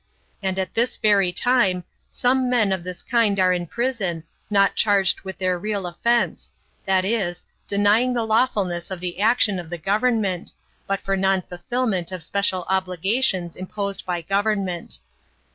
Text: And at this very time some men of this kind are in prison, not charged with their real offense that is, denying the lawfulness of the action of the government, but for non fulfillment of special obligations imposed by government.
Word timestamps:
And 0.41 0.57
at 0.57 0.73
this 0.73 0.97
very 0.97 1.31
time 1.31 1.83
some 2.09 2.49
men 2.49 2.71
of 2.71 2.83
this 2.83 3.03
kind 3.03 3.39
are 3.39 3.53
in 3.53 3.67
prison, 3.67 4.23
not 4.49 4.73
charged 4.73 5.21
with 5.21 5.37
their 5.37 5.59
real 5.59 5.85
offense 5.85 6.53
that 6.87 7.05
is, 7.05 7.43
denying 7.67 8.11
the 8.13 8.23
lawfulness 8.25 8.89
of 8.89 8.99
the 8.99 9.19
action 9.19 9.59
of 9.59 9.69
the 9.69 9.77
government, 9.77 10.53
but 10.87 10.99
for 11.01 11.15
non 11.15 11.43
fulfillment 11.43 12.11
of 12.11 12.23
special 12.23 12.65
obligations 12.67 13.55
imposed 13.55 14.03
by 14.03 14.21
government. 14.23 14.97